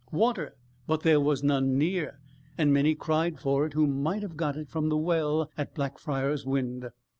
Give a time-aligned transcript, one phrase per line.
[0.11, 0.55] "Water!"
[0.87, 2.19] but there was none near,
[2.57, 6.43] and many cried for it who might have got it from the well at Blackfriars
[6.43, 6.89] Wynd.